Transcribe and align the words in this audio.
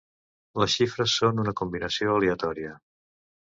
Les 0.61 0.71
xifres 0.79 1.17
són 1.17 1.41
una 1.43 1.53
combinació 1.61 2.17
aleatòria. 2.17 2.73